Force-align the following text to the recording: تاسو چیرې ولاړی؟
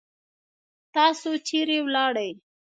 تاسو 0.95 1.29
چیرې 1.47 1.77
ولاړی؟ 1.85 2.31